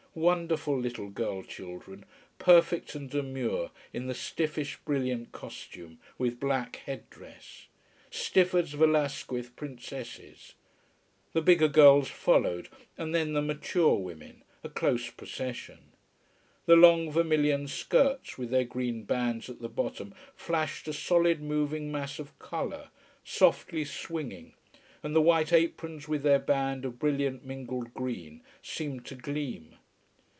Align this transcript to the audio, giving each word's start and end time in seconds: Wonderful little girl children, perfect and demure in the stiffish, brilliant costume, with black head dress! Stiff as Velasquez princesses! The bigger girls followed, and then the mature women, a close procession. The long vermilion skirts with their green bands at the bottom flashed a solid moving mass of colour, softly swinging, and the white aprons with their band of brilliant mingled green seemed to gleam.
Wonderful 0.13 0.77
little 0.77 1.07
girl 1.07 1.41
children, 1.41 2.03
perfect 2.37 2.95
and 2.95 3.09
demure 3.09 3.71
in 3.93 4.07
the 4.07 4.13
stiffish, 4.13 4.75
brilliant 4.83 5.31
costume, 5.31 5.99
with 6.17 6.37
black 6.37 6.75
head 6.85 7.09
dress! 7.09 7.67
Stiff 8.09 8.53
as 8.53 8.71
Velasquez 8.73 9.47
princesses! 9.51 10.55
The 11.31 11.41
bigger 11.41 11.69
girls 11.69 12.09
followed, 12.09 12.67
and 12.97 13.15
then 13.15 13.31
the 13.31 13.41
mature 13.41 13.95
women, 13.95 14.43
a 14.65 14.69
close 14.69 15.09
procession. 15.09 15.93
The 16.65 16.75
long 16.75 17.09
vermilion 17.09 17.69
skirts 17.69 18.37
with 18.37 18.49
their 18.49 18.65
green 18.65 19.03
bands 19.03 19.49
at 19.49 19.61
the 19.61 19.69
bottom 19.69 20.13
flashed 20.35 20.89
a 20.89 20.93
solid 20.93 21.41
moving 21.41 21.89
mass 21.89 22.19
of 22.19 22.37
colour, 22.37 22.89
softly 23.23 23.85
swinging, 23.85 24.55
and 25.03 25.15
the 25.15 25.21
white 25.21 25.53
aprons 25.53 26.09
with 26.09 26.21
their 26.23 26.37
band 26.37 26.83
of 26.83 26.99
brilliant 26.99 27.45
mingled 27.45 27.93
green 27.93 28.41
seemed 28.61 29.05
to 29.05 29.15
gleam. 29.15 29.77